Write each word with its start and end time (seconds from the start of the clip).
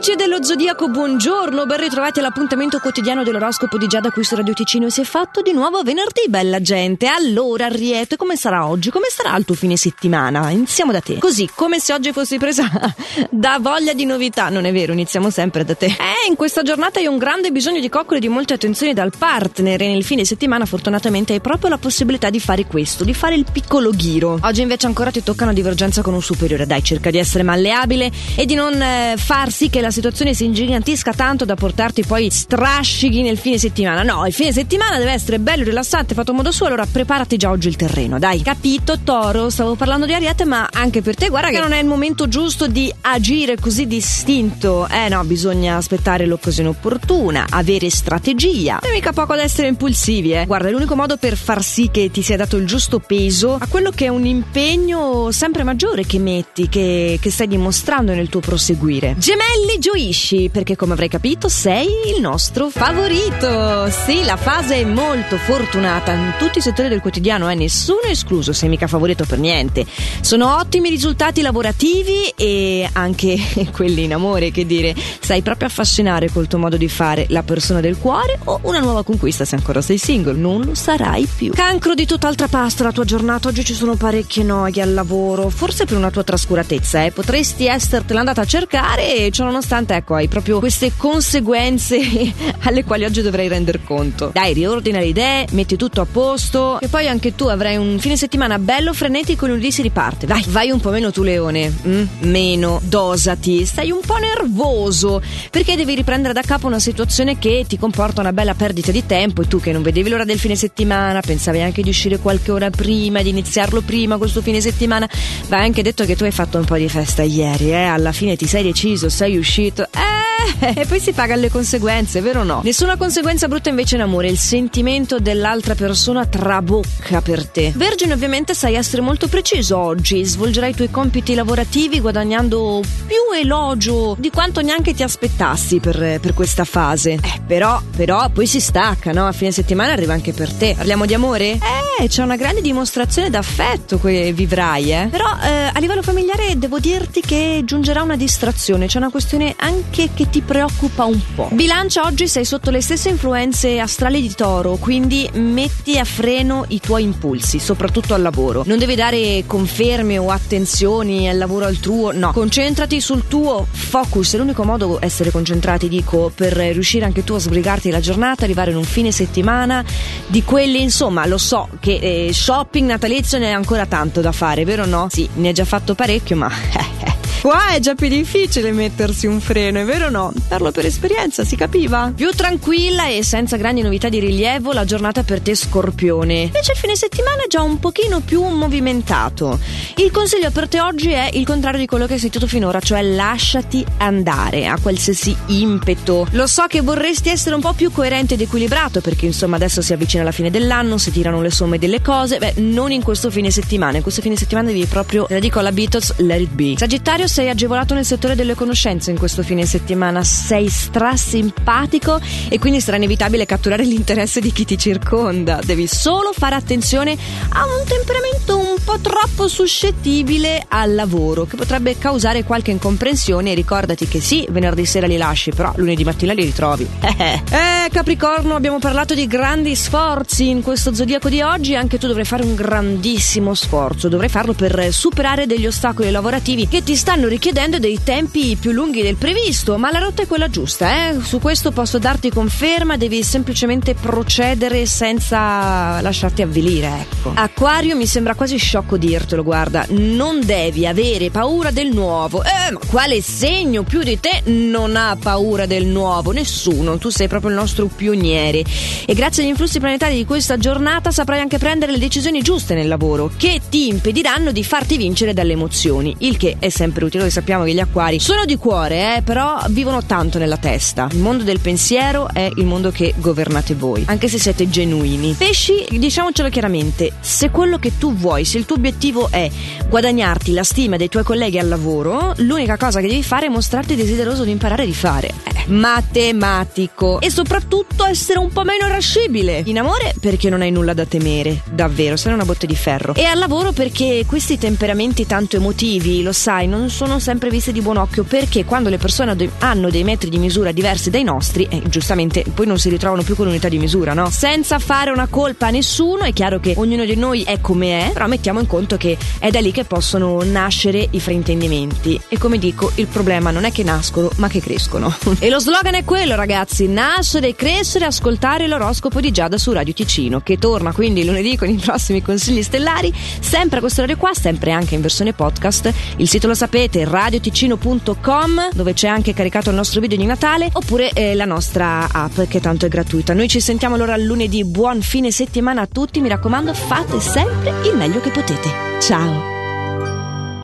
Amici 0.00 0.16
dello 0.16 0.42
Zodiaco, 0.42 0.88
buongiorno, 0.88 1.66
ben 1.66 1.78
ritrovati 1.78 2.20
all'appuntamento 2.20 2.78
quotidiano 2.78 3.22
dell'oroscopo 3.22 3.76
di 3.76 3.86
Giada 3.86 4.10
qui 4.10 4.24
su 4.24 4.34
Radio 4.34 4.54
Ticino. 4.54 4.88
Si 4.88 5.02
è 5.02 5.04
fatto 5.04 5.42
di 5.42 5.52
nuovo 5.52 5.82
venerdì, 5.82 6.22
bella 6.26 6.58
gente. 6.62 7.06
Allora, 7.06 7.66
Ariete, 7.66 8.16
come 8.16 8.34
sarà 8.34 8.66
oggi? 8.66 8.88
Come 8.88 9.08
sarà 9.10 9.36
il 9.36 9.44
tuo 9.44 9.54
fine 9.54 9.76
settimana? 9.76 10.48
Iniziamo 10.48 10.90
da 10.90 11.02
te. 11.02 11.18
Così, 11.18 11.50
come 11.54 11.80
se 11.80 11.92
oggi 11.92 12.12
fossi 12.12 12.38
presa 12.38 12.66
da 13.28 13.58
voglia 13.60 13.92
di 13.92 14.06
novità. 14.06 14.48
Non 14.48 14.64
è 14.64 14.72
vero, 14.72 14.94
iniziamo 14.94 15.28
sempre 15.28 15.66
da 15.66 15.74
te. 15.74 15.84
Eh, 15.84 16.28
in 16.30 16.34
questa 16.34 16.62
giornata 16.62 16.98
hai 16.98 17.06
un 17.06 17.18
grande 17.18 17.50
bisogno 17.50 17.78
di 17.78 17.90
coccole 17.90 18.16
e 18.16 18.20
di 18.22 18.28
molte 18.28 18.54
attenzioni 18.54 18.94
dal 18.94 19.12
partner 19.18 19.82
e 19.82 19.88
nel 19.88 20.02
fine 20.02 20.24
settimana 20.24 20.64
fortunatamente 20.64 21.34
hai 21.34 21.40
proprio 21.42 21.68
la 21.68 21.78
possibilità 21.78 22.30
di 22.30 22.40
fare 22.40 22.64
questo, 22.64 23.04
di 23.04 23.12
fare 23.12 23.34
il 23.34 23.44
piccolo 23.52 23.90
ghiro. 23.90 24.38
Oggi 24.40 24.62
invece 24.62 24.86
ancora 24.86 25.10
ti 25.10 25.22
tocca 25.22 25.44
una 25.44 25.52
divergenza 25.52 26.00
con 26.00 26.14
un 26.14 26.22
superiore. 26.22 26.64
Dai, 26.64 26.82
cerca 26.82 27.10
di 27.10 27.18
essere 27.18 27.42
malleabile 27.42 28.10
e 28.34 28.46
di 28.46 28.54
non 28.54 28.80
eh, 28.80 29.16
farsi 29.18 29.68
che 29.68 29.82
la 29.82 29.88
situazione 29.90 30.34
si 30.34 30.44
ingigantisca 30.44 31.12
tanto 31.12 31.44
da 31.44 31.54
portarti 31.54 32.04
poi 32.04 32.30
strascichi 32.30 33.22
nel 33.22 33.38
fine 33.38 33.58
settimana. 33.58 34.02
No, 34.02 34.26
il 34.26 34.32
fine 34.32 34.52
settimana 34.52 34.98
deve 34.98 35.12
essere 35.12 35.38
bello, 35.38 35.64
rilassante, 35.64 36.14
fatto 36.14 36.32
a 36.32 36.34
modo 36.34 36.52
suo, 36.52 36.66
allora 36.66 36.86
preparati 36.86 37.36
già 37.36 37.50
oggi 37.50 37.68
il 37.68 37.76
terreno, 37.76 38.18
dai. 38.18 38.42
Capito, 38.42 38.98
Toro? 39.02 39.50
Stavo 39.50 39.74
parlando 39.74 40.06
di 40.06 40.14
Ariete, 40.14 40.44
ma 40.44 40.68
anche 40.72 41.02
per 41.02 41.16
te, 41.16 41.28
guarda 41.28 41.50
che 41.50 41.60
non 41.60 41.72
è 41.72 41.80
il 41.80 41.86
momento 41.86 42.28
giusto 42.28 42.66
di 42.66 42.92
agire 43.02 43.56
così 43.58 43.86
distinto. 43.86 44.88
Eh 44.88 45.08
no, 45.08 45.22
bisogna 45.24 45.76
aspettare 45.76 46.26
l'occasione 46.26 46.68
opportuna, 46.68 47.46
avere 47.50 47.90
strategia. 47.90 48.80
E 48.80 48.92
mica 48.92 49.12
poco 49.12 49.32
ad 49.32 49.40
essere 49.40 49.68
impulsivi, 49.68 50.32
eh. 50.32 50.46
Guarda, 50.46 50.68
è 50.68 50.70
l'unico 50.70 50.96
modo 50.96 51.16
per 51.16 51.36
far 51.36 51.62
sì 51.62 51.90
che 51.90 52.10
ti 52.10 52.22
sia 52.22 52.36
dato 52.36 52.56
il 52.56 52.66
giusto 52.66 52.98
peso 53.00 53.56
a 53.58 53.66
quello 53.66 53.90
che 53.90 54.06
è 54.06 54.08
un 54.08 54.26
impegno 54.26 55.30
sempre 55.30 55.62
maggiore 55.64 56.06
che 56.06 56.18
metti, 56.18 56.68
che, 56.68 57.18
che 57.20 57.30
stai 57.30 57.48
dimostrando 57.48 58.12
nel 58.12 58.28
tuo 58.28 58.40
proseguire. 58.40 59.16
Gemelli 59.18 59.78
gioisci 59.80 60.50
perché 60.52 60.76
come 60.76 60.92
avrai 60.92 61.08
capito 61.08 61.48
sei 61.48 61.88
il 62.14 62.20
nostro 62.20 62.68
favorito. 62.68 63.90
Sì, 63.90 64.22
la 64.24 64.36
fase 64.36 64.76
è 64.76 64.84
molto 64.84 65.36
fortunata 65.38 66.12
in 66.12 66.34
tutti 66.38 66.58
i 66.58 66.60
settori 66.60 66.88
del 66.88 67.00
quotidiano, 67.00 67.50
eh? 67.50 67.54
nessuno 67.54 68.02
escluso, 68.02 68.52
sei 68.52 68.68
mica 68.68 68.86
favorito 68.86 69.24
per 69.24 69.38
niente. 69.38 69.86
Sono 70.20 70.56
ottimi 70.56 70.90
risultati 70.90 71.40
lavorativi 71.40 72.32
e 72.36 72.88
anche 72.92 73.36
quelli 73.72 74.04
in 74.04 74.12
amore, 74.12 74.50
che 74.50 74.66
dire, 74.66 74.94
sai 75.18 75.40
proprio 75.40 75.66
affascinare 75.66 76.30
col 76.30 76.46
tuo 76.46 76.58
modo 76.58 76.76
di 76.76 76.88
fare 76.88 77.24
la 77.30 77.42
persona 77.42 77.80
del 77.80 77.96
cuore 77.96 78.38
o 78.44 78.60
una 78.64 78.80
nuova 78.80 79.02
conquista 79.02 79.44
se 79.46 79.56
ancora 79.56 79.80
sei 79.80 79.98
single, 79.98 80.34
non 80.34 80.60
lo 80.60 80.74
sarai 80.74 81.26
più. 81.26 81.52
Cancro 81.52 81.94
di 81.94 82.04
tutt'altra 82.04 82.48
pasta 82.48 82.84
la 82.84 82.92
tua 82.92 83.04
giornata, 83.04 83.48
oggi 83.48 83.64
ci 83.64 83.74
sono 83.74 83.94
parecchie 83.96 84.44
noie 84.44 84.82
al 84.82 84.92
lavoro, 84.92 85.48
forse 85.48 85.86
per 85.86 85.96
una 85.96 86.10
tua 86.10 86.22
trascuratezza, 86.22 87.04
eh? 87.04 87.12
potresti 87.12 87.66
essertela 87.66 88.18
andata 88.20 88.42
a 88.42 88.44
cercare 88.44 89.16
e 89.16 89.30
ciò 89.30 89.44
nonostante 89.44 89.68
ecco 89.70 90.14
hai 90.14 90.28
proprio 90.28 90.58
queste 90.58 90.92
conseguenze 90.96 91.98
alle 92.62 92.84
quali 92.84 93.04
oggi 93.04 93.22
dovrai 93.22 93.48
render 93.48 93.82
conto. 93.82 94.30
Dai, 94.32 94.52
riordina 94.52 94.98
le 94.98 95.06
idee, 95.06 95.46
metti 95.52 95.76
tutto 95.76 96.02
a 96.02 96.06
posto 96.06 96.80
e 96.80 96.88
poi 96.88 97.08
anche 97.08 97.34
tu 97.34 97.46
avrai 97.46 97.76
un 97.76 97.98
fine 97.98 98.16
settimana 98.16 98.58
bello 98.58 98.92
frenetico 98.92 99.46
lunedì 99.46 99.70
si 99.72 99.82
riparte. 99.82 100.26
Vai, 100.26 100.44
vai 100.48 100.70
un 100.70 100.80
po' 100.80 100.90
meno 100.90 101.10
tu 101.10 101.22
leone, 101.22 101.72
mm? 101.86 102.02
meno, 102.20 102.80
dosati, 102.84 103.64
stai 103.64 103.90
un 103.90 104.00
po' 104.04 104.16
nervoso 104.16 105.22
perché 105.50 105.76
devi 105.76 105.94
riprendere 105.94 106.34
da 106.34 106.42
capo 106.42 106.66
una 106.66 106.80
situazione 106.80 107.38
che 107.38 107.64
ti 107.66 107.78
comporta 107.78 108.20
una 108.20 108.32
bella 108.32 108.54
perdita 108.54 108.90
di 108.90 109.06
tempo 109.06 109.42
e 109.42 109.46
tu 109.46 109.60
che 109.60 109.72
non 109.72 109.82
vedevi 109.82 110.10
l'ora 110.10 110.24
del 110.24 110.38
fine 110.38 110.56
settimana, 110.56 111.20
pensavi 111.20 111.60
anche 111.60 111.82
di 111.82 111.88
uscire 111.88 112.18
qualche 112.18 112.50
ora 112.50 112.70
prima, 112.70 113.22
di 113.22 113.30
iniziarlo 113.30 113.80
prima 113.80 114.18
questo 114.18 114.42
fine 114.42 114.60
settimana, 114.60 115.08
vai 115.48 115.64
anche 115.64 115.82
detto 115.82 116.04
che 116.04 116.16
tu 116.16 116.24
hai 116.24 116.32
fatto 116.32 116.58
un 116.58 116.64
po' 116.64 116.76
di 116.76 116.88
festa 116.88 117.22
ieri, 117.22 117.70
eh? 117.70 117.84
alla 117.84 118.12
fine 118.12 118.36
ti 118.36 118.46
sei 118.46 118.62
deciso, 118.62 119.08
sei 119.08 119.30
sei 119.30 119.36
uscito. 119.60 119.82
Eh, 119.82 120.80
e 120.80 120.86
poi 120.86 121.00
si 121.00 121.12
paga 121.12 121.36
le 121.36 121.50
conseguenze, 121.50 122.20
vero 122.20 122.40
o 122.40 122.44
no? 122.44 122.60
Nessuna 122.64 122.96
conseguenza 122.96 123.46
brutta 123.46 123.68
invece 123.68 123.96
in 123.96 124.02
amore, 124.02 124.28
il 124.28 124.38
sentimento 124.38 125.18
dell'altra 125.18 125.74
persona 125.74 126.26
trabocca 126.26 127.20
per 127.20 127.46
te. 127.46 127.72
Vergine 127.74 128.14
ovviamente 128.14 128.54
sai 128.54 128.74
essere 128.74 129.02
molto 129.02 129.28
preciso 129.28 129.78
oggi, 129.78 130.24
svolgerai 130.24 130.70
i 130.70 130.74
tuoi 130.74 130.90
compiti 130.90 131.34
lavorativi 131.34 132.00
guadagnando 132.00 132.82
più 133.06 133.16
elogio 133.38 134.16
di 134.18 134.30
quanto 134.30 134.62
neanche 134.62 134.94
ti 134.94 135.02
aspettassi 135.02 135.78
per, 135.78 136.18
per 136.20 136.34
questa 136.34 136.64
fase. 136.64 137.12
Eh, 137.12 137.40
però, 137.46 137.80
però 137.94 138.28
poi 138.30 138.46
si 138.46 138.60
stacca, 138.60 139.12
no? 139.12 139.26
A 139.26 139.32
fine 139.32 139.52
settimana 139.52 139.92
arriva 139.92 140.14
anche 140.14 140.32
per 140.32 140.52
te. 140.52 140.74
Parliamo 140.76 141.06
di 141.06 141.14
amore? 141.14 141.52
Eh, 141.52 141.89
c'è 142.08 142.22
una 142.22 142.36
grande 142.36 142.60
dimostrazione 142.60 143.30
d'affetto 143.30 144.00
che 144.00 144.32
vivrai, 144.32 144.92
eh. 144.92 145.08
Però 145.10 145.26
eh, 145.42 145.70
a 145.72 145.78
livello 145.78 146.02
familiare 146.02 146.58
devo 146.58 146.78
dirti 146.78 147.20
che 147.20 147.62
giungerà 147.64 148.02
una 148.02 148.16
distrazione, 148.16 148.86
c'è 148.86 148.98
una 148.98 149.10
questione 149.10 149.54
anche 149.58 150.10
che 150.14 150.28
ti 150.30 150.40
preoccupa 150.40 151.04
un 151.04 151.20
po'. 151.34 151.48
Bilancia 151.52 152.04
oggi 152.04 152.28
sei 152.28 152.44
sotto 152.44 152.70
le 152.70 152.80
stesse 152.80 153.08
influenze 153.08 153.78
astrali 153.78 154.20
di 154.20 154.32
Toro, 154.34 154.76
quindi 154.76 155.28
metti 155.34 155.98
a 155.98 156.04
freno 156.04 156.64
i 156.68 156.80
tuoi 156.80 157.02
impulsi, 157.02 157.58
soprattutto 157.58 158.14
al 158.14 158.22
lavoro. 158.22 158.62
Non 158.66 158.78
devi 158.78 158.94
dare 158.94 159.44
conferme 159.46 160.18
o 160.18 160.30
attenzioni 160.30 161.28
al 161.28 161.38
lavoro 161.38 161.66
altrui, 161.66 162.16
no. 162.16 162.32
Concentrati 162.32 163.00
sul 163.00 163.26
tuo 163.26 163.66
focus, 163.70 164.34
è 164.34 164.38
l'unico 164.38 164.64
modo 164.64 164.98
essere 165.00 165.30
concentrati, 165.30 165.88
dico, 165.88 166.30
per 166.34 166.52
riuscire 166.52 167.04
anche 167.04 167.24
tu 167.24 167.34
a 167.34 167.38
sbrigarti 167.38 167.90
la 167.90 168.00
giornata, 168.00 168.44
arrivare 168.44 168.70
in 168.70 168.76
un 168.76 168.84
fine 168.84 169.10
settimana 169.10 169.84
di 170.26 170.42
quelli, 170.44 170.80
insomma, 170.80 171.26
lo 171.26 171.38
so 171.38 171.68
che 171.80 171.89
eh, 171.98 172.32
shopping 172.32 172.88
natalizio 172.88 173.38
ne 173.38 173.46
è 173.46 173.52
ancora 173.52 173.86
tanto 173.86 174.20
da 174.20 174.32
fare, 174.32 174.64
vero 174.64 174.86
no? 174.86 175.08
Sì, 175.10 175.28
ne 175.34 175.48
ha 175.48 175.52
già 175.52 175.64
fatto 175.64 175.94
parecchio, 175.94 176.36
ma 176.36 176.50
Qua 177.40 177.68
è 177.70 177.80
già 177.80 177.94
più 177.94 178.08
difficile 178.08 178.70
mettersi 178.70 179.26
un 179.26 179.40
freno, 179.40 179.80
è 179.80 179.84
vero 179.84 180.08
o 180.08 180.10
no? 180.10 180.30
Parlo 180.46 180.72
per 180.72 180.84
esperienza, 180.84 181.42
si 181.42 181.56
capiva? 181.56 182.12
Più 182.14 182.28
tranquilla 182.32 183.08
e 183.08 183.24
senza 183.24 183.56
grandi 183.56 183.80
novità 183.80 184.10
di 184.10 184.18
rilievo 184.18 184.72
la 184.72 184.84
giornata 184.84 185.22
per 185.22 185.40
te 185.40 185.54
scorpione. 185.54 186.42
Invece 186.42 186.72
il 186.72 186.78
fine 186.78 186.94
settimana 186.96 187.44
è 187.44 187.46
già 187.46 187.62
un 187.62 187.78
pochino 187.80 188.20
più 188.20 188.42
movimentato. 188.42 189.58
Il 189.96 190.10
consiglio 190.10 190.50
per 190.50 190.68
te 190.68 190.82
oggi 190.82 191.12
è 191.12 191.30
il 191.32 191.46
contrario 191.46 191.80
di 191.80 191.86
quello 191.86 192.04
che 192.04 192.12
hai 192.12 192.18
sentito 192.18 192.46
finora, 192.46 192.78
cioè 192.78 193.00
lasciati 193.00 193.82
andare 193.96 194.66
a 194.66 194.78
qualsiasi 194.78 195.34
impeto. 195.46 196.26
Lo 196.32 196.46
so 196.46 196.66
che 196.68 196.82
vorresti 196.82 197.30
essere 197.30 197.54
un 197.54 197.62
po' 197.62 197.72
più 197.72 197.90
coerente 197.90 198.34
ed 198.34 198.42
equilibrato 198.42 199.00
perché 199.00 199.24
insomma 199.24 199.56
adesso 199.56 199.80
si 199.80 199.94
avvicina 199.94 200.22
la 200.22 200.32
fine 200.32 200.50
dell'anno, 200.50 200.98
si 200.98 201.10
tirano 201.10 201.40
le 201.40 201.50
somme 201.50 201.78
delle 201.78 202.02
cose. 202.02 202.36
Beh, 202.36 202.56
non 202.58 202.92
in 202.92 203.02
questo 203.02 203.30
fine 203.30 203.50
settimana. 203.50 203.96
In 203.96 204.02
questo 204.02 204.20
fine 204.20 204.36
settimana 204.36 204.66
devi 204.66 204.84
proprio, 204.84 205.24
te 205.24 205.32
la 205.32 205.40
dico 205.40 205.58
alla 205.58 205.72
Beatles, 205.72 206.16
let 206.18 206.40
it 206.40 206.50
be. 206.50 206.74
Sagittario 206.76 207.28
sei 207.30 207.48
agevolato 207.48 207.94
nel 207.94 208.04
settore 208.04 208.34
delle 208.34 208.56
conoscenze 208.56 209.12
in 209.12 209.18
questo 209.18 209.44
fine 209.44 209.64
settimana, 209.64 210.24
sei 210.24 210.68
strasimpatico 210.68 212.20
e 212.48 212.58
quindi 212.58 212.80
sarà 212.80 212.96
inevitabile 212.96 213.46
catturare 213.46 213.84
l'interesse 213.84 214.40
di 214.40 214.50
chi 214.50 214.64
ti 214.64 214.76
circonda. 214.76 215.60
Devi 215.64 215.86
solo 215.86 216.32
fare 216.32 216.56
attenzione 216.56 217.16
a 217.50 217.64
un 217.66 217.86
temperamento 217.86 218.58
un 218.58 218.69
po' 218.90 218.98
troppo 218.98 219.46
suscettibile 219.46 220.64
al 220.66 220.94
lavoro 220.94 221.44
che 221.44 221.56
potrebbe 221.56 221.96
causare 221.96 222.42
qualche 222.42 222.72
incomprensione 222.72 223.54
ricordati 223.54 224.08
che 224.08 224.20
sì, 224.20 224.46
venerdì 224.50 224.84
sera 224.84 225.06
li 225.06 225.16
lasci, 225.16 225.52
però 225.52 225.72
lunedì 225.76 226.02
mattina 226.02 226.32
li 226.32 226.42
ritrovi. 226.42 226.88
eh, 227.00 227.88
Capricorno, 227.90 228.56
abbiamo 228.56 228.78
parlato 228.78 229.14
di 229.14 229.26
grandi 229.26 229.76
sforzi 229.76 230.48
in 230.48 230.62
questo 230.62 230.92
zodiaco 230.94 231.28
di 231.28 231.40
oggi, 231.42 231.76
anche 231.76 231.98
tu 231.98 232.06
dovrai 232.06 232.24
fare 232.24 232.42
un 232.42 232.54
grandissimo 232.54 233.54
sforzo, 233.54 234.08
dovrai 234.08 234.28
farlo 234.28 234.54
per 234.54 234.92
superare 234.92 235.46
degli 235.46 235.66
ostacoli 235.66 236.10
lavorativi 236.10 236.66
che 236.66 236.82
ti 236.82 236.96
stanno 236.96 237.20
stanno 237.20 237.28
richiedendo 237.28 237.78
dei 237.78 237.98
tempi 238.02 238.56
più 238.58 238.70
lunghi 238.70 239.02
del 239.02 239.16
previsto, 239.16 239.76
ma 239.76 239.90
la 239.90 239.98
rotta 239.98 240.22
è 240.22 240.26
quella 240.26 240.48
giusta, 240.48 241.08
eh? 241.08 241.20
Su 241.20 241.38
questo 241.38 241.70
posso 241.70 241.98
darti 241.98 242.30
conferma, 242.30 242.96
devi 242.96 243.22
semplicemente 243.22 243.94
procedere 243.94 244.86
senza 244.86 246.00
lasciarti 246.00 246.40
avvilire, 246.40 246.86
ecco. 247.00 247.32
Acquario 247.34 247.96
mi 247.96 248.06
sembra 248.06 248.34
quasi 248.34 248.56
sciocco 248.56 248.79
dirtelo, 248.96 249.42
guarda, 249.42 249.86
non 249.90 250.44
devi 250.44 250.86
avere 250.86 251.30
paura 251.30 251.70
del 251.70 251.88
nuovo. 251.88 252.42
Eh, 252.42 252.72
ma 252.72 252.80
quale 252.88 253.22
segno 253.22 253.82
più 253.82 254.02
di 254.02 254.18
te 254.18 254.42
non 254.44 254.96
ha 254.96 255.16
paura 255.20 255.66
del 255.66 255.86
nuovo? 255.86 256.32
Nessuno, 256.32 256.98
tu 256.98 257.08
sei 257.08 257.28
proprio 257.28 257.50
il 257.50 257.56
nostro 257.56 257.86
pioniere. 257.86 258.64
E 259.06 259.14
grazie 259.14 259.42
agli 259.42 259.48
influssi 259.48 259.78
planetari 259.78 260.16
di 260.16 260.24
questa 260.24 260.56
giornata 260.56 261.10
saprai 261.10 261.40
anche 261.40 261.58
prendere 261.58 261.92
le 261.92 261.98
decisioni 261.98 262.42
giuste 262.42 262.74
nel 262.74 262.88
lavoro, 262.88 263.30
che 263.36 263.60
ti 263.68 263.88
impediranno 263.88 264.52
di 264.52 264.64
farti 264.64 264.96
vincere 264.96 265.32
dalle 265.32 265.52
emozioni, 265.52 266.14
il 266.18 266.36
che 266.36 266.56
è 266.58 266.68
sempre 266.68 267.04
utile 267.04 267.22
noi 267.22 267.30
sappiamo 267.30 267.64
che 267.64 267.74
gli 267.74 267.80
acquari 267.80 268.18
sono 268.18 268.44
di 268.44 268.56
cuore, 268.56 269.16
eh, 269.16 269.22
però 269.22 269.62
vivono 269.68 270.02
tanto 270.04 270.38
nella 270.38 270.56
testa. 270.56 271.08
Il 271.12 271.18
mondo 271.18 271.44
del 271.44 271.60
pensiero 271.60 272.28
è 272.32 272.50
il 272.56 272.64
mondo 272.64 272.90
che 272.90 273.14
governate 273.16 273.74
voi, 273.74 274.04
anche 274.06 274.28
se 274.28 274.38
siete 274.38 274.68
genuini. 274.68 275.34
Pesci, 275.36 275.86
diciamocelo 275.90 276.48
chiaramente, 276.48 277.12
se 277.20 277.50
quello 277.50 277.78
che 277.78 277.98
tu 277.98 278.14
vuoi, 278.14 278.44
se 278.44 278.59
il 278.60 278.66
tuo 278.66 278.76
obiettivo 278.76 279.28
è 279.30 279.50
guadagnarti 279.88 280.52
la 280.52 280.62
stima 280.62 280.96
dei 280.96 281.08
tuoi 281.08 281.24
colleghi 281.24 281.58
al 281.58 281.68
lavoro, 281.68 282.34
l'unica 282.36 282.76
cosa 282.76 283.00
che 283.00 283.08
devi 283.08 283.22
fare 283.22 283.46
è 283.46 283.48
mostrarti 283.48 283.96
desideroso 283.96 284.44
di 284.44 284.50
imparare 284.50 284.84
di 284.84 284.94
fare. 284.94 285.28
Eh, 285.28 285.70
matematico. 285.70 287.20
E 287.20 287.30
soprattutto 287.30 288.04
essere 288.04 288.38
un 288.38 288.50
po' 288.50 288.64
meno 288.64 288.86
irascibile. 288.86 289.62
In 289.64 289.78
amore 289.78 290.14
perché 290.20 290.50
non 290.50 290.60
hai 290.60 290.70
nulla 290.70 290.92
da 290.92 291.06
temere, 291.06 291.62
davvero, 291.70 292.16
sei 292.16 292.32
una 292.32 292.44
botte 292.44 292.66
di 292.66 292.76
ferro. 292.76 293.14
E 293.14 293.24
al 293.24 293.38
lavoro 293.38 293.72
perché 293.72 294.24
questi 294.26 294.58
temperamenti 294.58 295.26
tanto 295.26 295.56
emotivi, 295.56 296.22
lo 296.22 296.32
sai, 296.32 296.66
non 296.66 296.90
sono 296.90 297.18
sempre 297.18 297.48
visti 297.48 297.72
di 297.72 297.80
buon 297.80 297.96
occhio 297.96 298.24
perché 298.24 298.64
quando 298.64 298.90
le 298.90 298.98
persone 298.98 299.34
hanno 299.58 299.90
dei 299.90 300.04
metri 300.04 300.28
di 300.28 300.38
misura 300.38 300.72
diversi 300.72 301.08
dai 301.08 301.24
nostri, 301.24 301.66
eh, 301.70 301.82
giustamente 301.88 302.44
poi 302.52 302.66
non 302.66 302.78
si 302.78 302.88
ritrovano 302.88 303.22
più 303.22 303.34
con 303.36 303.46
l'unità 303.46 303.68
di 303.68 303.78
misura, 303.78 304.12
no? 304.12 304.28
Senza 304.30 304.78
fare 304.78 305.10
una 305.10 305.28
colpa 305.28 305.68
a 305.68 305.70
nessuno, 305.70 306.24
è 306.24 306.32
chiaro 306.32 306.60
che 306.60 306.74
ognuno 306.76 307.04
di 307.04 307.16
noi 307.16 307.42
è 307.42 307.60
come 307.60 308.08
è, 308.08 308.12
però 308.12 308.26
mettiamo 308.26 308.49
in 308.58 308.66
conto 308.66 308.96
che 308.96 309.16
è 309.38 309.50
da 309.50 309.60
lì 309.60 309.70
che 309.70 309.84
possono 309.84 310.42
nascere 310.42 311.06
i 311.10 311.20
fraintendimenti. 311.20 312.20
E 312.28 312.38
come 312.38 312.58
dico, 312.58 312.90
il 312.96 313.06
problema 313.06 313.50
non 313.52 313.64
è 313.64 313.70
che 313.70 313.84
nascono, 313.84 314.30
ma 314.36 314.48
che 314.48 314.60
crescono. 314.60 315.14
e 315.38 315.48
lo 315.48 315.60
slogan 315.60 315.94
è 315.94 316.04
quello, 316.04 316.34
ragazzi: 316.34 316.88
nascere, 316.88 317.54
crescere, 317.54 318.06
ascoltare 318.06 318.66
l'oroscopo 318.66 319.20
di 319.20 319.30
Giada 319.30 319.58
su 319.58 319.70
Radio 319.72 319.92
Ticino, 319.92 320.40
che 320.40 320.58
torna 320.58 320.92
quindi 320.92 321.24
lunedì 321.24 321.56
con 321.56 321.68
i 321.68 321.76
prossimi 321.76 322.22
consigli 322.22 322.62
stellari, 322.62 323.12
sempre 323.40 323.76
a 323.78 323.80
questo 323.80 324.00
orario 324.00 324.18
qua, 324.18 324.32
sempre 324.34 324.72
anche 324.72 324.94
in 324.94 325.00
versione 325.00 325.32
podcast. 325.32 325.92
Il 326.16 326.28
sito 326.28 326.46
lo 326.46 326.54
sapete, 326.54 327.04
radioticino.com, 327.04 328.70
dove 328.72 328.92
c'è 328.92 329.08
anche 329.08 329.34
caricato 329.34 329.70
il 329.70 329.76
nostro 329.76 330.00
video 330.00 330.18
di 330.18 330.26
Natale, 330.26 330.68
oppure 330.72 331.10
eh, 331.12 331.34
la 331.34 331.44
nostra 331.44 332.08
app, 332.10 332.40
che 332.48 332.60
tanto 332.60 332.86
è 332.86 332.88
gratuita. 332.88 333.34
Noi 333.34 333.48
ci 333.48 333.60
sentiamo 333.60 333.94
allora 333.94 334.16
lunedì. 334.16 334.64
Buon 334.64 335.02
fine 335.02 335.30
settimana 335.30 335.82
a 335.82 335.86
tutti, 335.86 336.20
mi 336.20 336.28
raccomando, 336.28 336.72
fate 336.74 337.20
sempre 337.20 337.74
il 337.84 337.96
meglio 337.96 338.20
che 338.20 338.30
potete. 338.40 338.70
Ciao! 339.00 339.59